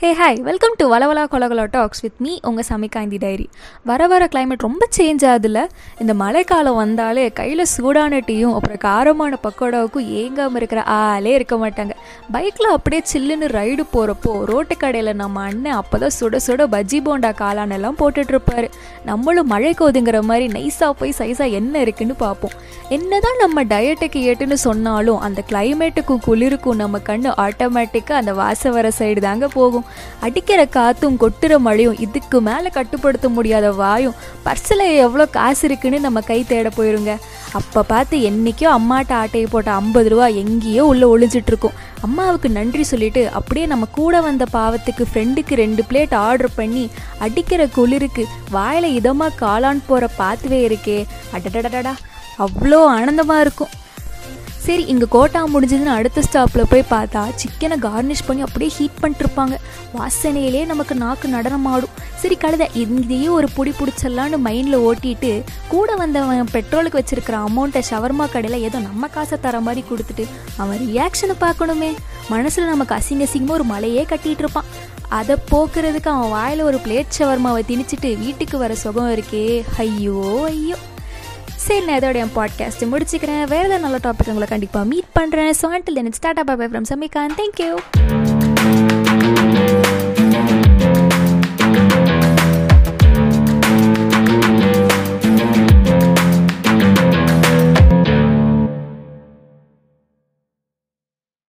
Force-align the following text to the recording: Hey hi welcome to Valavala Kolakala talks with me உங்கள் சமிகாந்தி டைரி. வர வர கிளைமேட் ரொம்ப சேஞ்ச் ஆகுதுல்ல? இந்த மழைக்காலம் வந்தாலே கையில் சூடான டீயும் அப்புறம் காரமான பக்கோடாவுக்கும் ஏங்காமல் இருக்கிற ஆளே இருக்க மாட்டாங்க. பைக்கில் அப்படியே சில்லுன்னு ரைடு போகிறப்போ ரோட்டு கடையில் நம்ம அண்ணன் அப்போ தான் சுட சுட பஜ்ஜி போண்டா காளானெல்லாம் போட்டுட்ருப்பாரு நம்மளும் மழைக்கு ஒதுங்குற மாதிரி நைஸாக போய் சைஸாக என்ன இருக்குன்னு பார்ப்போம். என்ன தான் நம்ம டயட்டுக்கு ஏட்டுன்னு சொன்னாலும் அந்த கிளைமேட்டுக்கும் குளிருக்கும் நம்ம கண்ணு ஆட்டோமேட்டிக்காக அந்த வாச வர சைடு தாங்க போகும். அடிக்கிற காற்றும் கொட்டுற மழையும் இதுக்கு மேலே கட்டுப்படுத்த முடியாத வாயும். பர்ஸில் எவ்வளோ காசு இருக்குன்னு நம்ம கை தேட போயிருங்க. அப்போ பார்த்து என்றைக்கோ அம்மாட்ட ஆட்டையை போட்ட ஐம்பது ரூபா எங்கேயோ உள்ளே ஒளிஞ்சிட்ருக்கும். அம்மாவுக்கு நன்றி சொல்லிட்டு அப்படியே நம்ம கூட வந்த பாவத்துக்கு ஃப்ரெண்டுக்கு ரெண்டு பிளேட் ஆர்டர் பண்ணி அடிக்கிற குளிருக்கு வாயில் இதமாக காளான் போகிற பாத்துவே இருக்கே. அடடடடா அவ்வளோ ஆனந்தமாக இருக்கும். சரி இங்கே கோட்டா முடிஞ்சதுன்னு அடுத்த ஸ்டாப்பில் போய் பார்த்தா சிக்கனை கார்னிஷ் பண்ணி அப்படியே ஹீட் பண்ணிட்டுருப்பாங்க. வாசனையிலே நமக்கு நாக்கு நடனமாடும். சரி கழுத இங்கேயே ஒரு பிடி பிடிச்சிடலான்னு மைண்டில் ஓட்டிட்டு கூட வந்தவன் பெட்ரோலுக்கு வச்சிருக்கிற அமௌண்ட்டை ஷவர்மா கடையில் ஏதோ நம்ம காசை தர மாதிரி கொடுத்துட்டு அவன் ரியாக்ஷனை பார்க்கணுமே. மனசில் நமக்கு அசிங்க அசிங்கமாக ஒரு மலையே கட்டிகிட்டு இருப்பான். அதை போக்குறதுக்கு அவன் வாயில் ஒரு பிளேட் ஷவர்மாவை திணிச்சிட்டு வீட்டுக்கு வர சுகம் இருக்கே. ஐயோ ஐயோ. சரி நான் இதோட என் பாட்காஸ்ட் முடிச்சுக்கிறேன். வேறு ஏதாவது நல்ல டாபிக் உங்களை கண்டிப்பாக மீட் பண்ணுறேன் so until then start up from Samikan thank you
Hey 0.00 0.08
hi 0.14 0.40
welcome 0.46 0.74
to 0.76 0.84
Valavala 0.92 1.22
Kolakala 1.32 1.64
talks 1.70 2.00
with 2.00 2.18
me 2.18 2.32
உங்கள் 2.42 2.66
சமிகாந்தி 2.68 3.18
டைரி. 3.18 3.48
வர 3.84 4.06
வர 4.06 4.26
கிளைமேட் 4.32 4.64
ரொம்ப 4.66 4.86
சேஞ்ச் 4.96 5.22
ஆகுதுல்ல? 5.30 5.60
இந்த 5.98 6.14
மழைக்காலம் 6.14 6.74
வந்தாலே 6.74 7.24
கையில் 7.28 7.64
சூடான 7.64 8.18
டீயும் 8.26 8.54
அப்புறம் 8.56 8.80
காரமான 8.84 9.38
பக்கோடாவுக்கும் 9.46 10.08
ஏங்காமல் 10.20 10.54
இருக்கிற 10.54 10.82
ஆளே 10.82 11.32
இருக்க 11.34 11.56
மாட்டாங்க. 11.56 11.94
பைக்கில் 12.32 12.68
அப்படியே 12.68 13.02
சில்லுன்னு 13.12 13.48
ரைடு 13.58 13.86
போகிறப்போ 13.94 14.44
ரோட்டு 14.50 14.76
கடையில் 14.76 15.12
நம்ம 15.14 15.42
அண்ணன் 15.42 15.78
அப்போ 15.80 15.98
தான் 15.98 16.14
சுட 16.18 16.40
சுட 16.46 16.66
பஜ்ஜி 16.74 17.00
போண்டா 17.08 17.30
காளானெல்லாம் 17.40 17.98
போட்டுட்ருப்பாரு 18.02 18.68
நம்மளும் 19.04 19.50
மழைக்கு 19.54 19.90
ஒதுங்குற 19.90 20.20
மாதிரி 20.22 20.48
நைஸாக 20.58 20.90
போய் 20.90 21.16
சைஸாக 21.18 21.50
என்ன 21.50 21.80
இருக்குன்னு 21.86 22.14
பார்ப்போம். 22.14 22.54
என்ன 22.88 23.20
தான் 23.20 23.40
நம்ம 23.44 23.64
டயட்டுக்கு 23.64 24.18
ஏட்டுன்னு 24.28 24.60
சொன்னாலும் 24.66 25.18
அந்த 25.18 25.42
கிளைமேட்டுக்கும் 25.52 26.24
குளிருக்கும் 26.28 26.80
நம்ம 26.84 27.02
கண்ணு 27.10 27.32
ஆட்டோமேட்டிக்காக 27.46 28.22
அந்த 28.22 28.34
வாச 28.42 28.70
வர 28.70 28.92
சைடு 28.98 29.20
தாங்க 29.28 29.48
போகும். 29.48 29.84
அடிக்கிற 30.26 30.60
காற்றும் 30.76 31.18
கொட்டுற 31.22 31.58
மழையும் 31.66 31.98
இதுக்கு 32.04 32.38
மேலே 32.48 32.68
கட்டுப்படுத்த 32.76 33.28
முடியாத 33.36 33.66
வாயும். 33.80 34.16
பர்ஸில் 34.46 34.84
எவ்வளோ 35.04 35.26
காசு 35.36 35.62
இருக்குன்னு 35.68 36.00
நம்ம 36.06 36.20
கை 36.30 36.38
தேட 36.52 36.70
போயிருங்க. 36.76 37.14
அப்போ 37.58 37.82
பார்த்து 37.92 38.16
என்றைக்கோ 38.30 38.68
அம்மாட்ட 38.78 39.12
ஆட்டையை 39.22 39.46
போட்ட 39.50 39.70
ஐம்பது 39.82 40.08
ரூபா 40.12 40.26
எங்கேயோ 40.42 40.82
உள்ளே 40.92 41.06
ஒளிஞ்சிட்ருக்கும். 41.14 41.76
அம்மாவுக்கு 42.06 42.48
நன்றி 42.58 42.84
சொல்லிட்டு 42.92 43.22
அப்படியே 43.38 43.66
நம்ம 43.72 43.84
கூட 43.98 44.20
வந்த 44.28 44.44
பாவத்துக்கு 44.56 45.04
ஃப்ரெண்டுக்கு 45.10 45.54
ரெண்டு 45.64 45.84
பிளேட் 45.90 46.14
ஆர்டர் 46.26 46.56
பண்ணி 46.56 46.84
அடிக்கிற 47.26 47.62
குளிருக்கு 47.78 48.24
வாயில் 48.56 48.88
இதமாக 48.98 49.38
காளான் 49.44 49.86
போகிற 49.88 50.10
பாத்துவே 50.20 50.60
இருக்கே. 50.68 50.98
அடடடடா 51.38 51.94
அவ்வளோ 52.44 52.80
ஆனந்தமாக 52.96 53.44
இருக்கும். 53.46 53.74
சரி 54.66 54.84
இங்கே 54.92 55.06
கோட்டா 55.14 55.40
முடிஞ்சதுன்னு 55.46 55.92
அடுத்த 55.96 56.22
ஸ்டாப்பில் 56.26 56.68
போய் 56.70 56.82
பார்த்தா 56.92 57.20
சிக்கனை 57.40 57.76
கார்னிஷ் 57.84 58.22
பண்ணி 58.26 58.42
அப்படியே 58.46 58.70
ஹீட் 58.76 59.00
பண்ணிட்டுருப்பாங்க. 59.02 59.54
வாசனையிலே 59.96 60.62
நமக்கு 60.70 60.94
நாக்கு 61.02 61.26
நடனமாடும். 61.34 61.92
சரி 62.22 62.36
கழுத 62.44 62.64
இங்கேயே 62.82 63.28
ஒரு 63.28 63.48
பிடி 63.56 63.72
பிடிச்சிடலான்னு 63.80 64.38
மைண்டில் 64.46 64.78
ஓட்டிட்டு 64.88 65.30
கூட 65.68 65.94
வந்தவன் 66.02 66.50
பெட்ரோலுக்கு 66.56 67.00
வச்சிருக்கிற 67.00 67.36
அமௌண்ட்டை 67.48 67.82
ஷவர்மா 67.90 68.26
கடையில் 68.34 68.64
ஏதோ 68.68 68.80
நம்ம 68.88 69.08
காசை 69.16 69.38
தர 69.46 69.60
மாதிரி 69.60 69.84
கொடுத்துட்டு 69.90 70.26
அவன் 70.56 70.82
ரியாக்ஷனை 70.88 71.36
பார்க்கணுமே. 71.44 71.92
மனசில் 72.34 72.70
நமக்கு 72.72 72.96
அசிங்க 72.98 73.28
அசிங்கமாக 73.28 73.58
ஒரு 73.60 73.64
மலையே 73.72 74.04
கட்டிகிட்டு 74.14 74.44
இருப்பான். 74.46 74.68
அதை 75.20 75.36
போக்குறதுக்கு 75.52 76.12
அவன் 76.16 76.34
வாயில் 76.36 76.66
ஒரு 76.70 76.80
பிளேட் 76.86 77.16
ஷவர்மாவை 77.18 77.62
திணிச்சிட்டு 77.70 78.12
வீட்டுக்கு 78.24 78.58
வர 78.58 78.74
சுகம் 78.84 79.14
இருக்கே. 79.16 79.46
ஐயோ 79.78 80.20
ஐயோ. 80.52 80.76
சரி 81.66 81.84
நான் 81.84 81.98
இதோட 81.98 82.14
என் 82.14 82.34
பாட்காஸ்ட் 82.34 82.84
முடிச்சுக்கிறேன். 82.92 83.44
வேறு 83.44 83.64
ஏதாவது 83.64 83.78
நல்ல 83.78 83.98
டாபிக் 84.02 84.26
உங்களை 84.26 84.48
கண்டிப்பாக 84.48 84.86
மீட் 84.86 85.12
பண்ணுறேன் 85.14 85.52
so 85.62 85.68
until 85.74 86.00
then 86.00 86.12
start 86.12 86.38
up 86.38 86.50
from 86.50 86.88
Samikan 86.88 87.36
thank you 87.36 88.35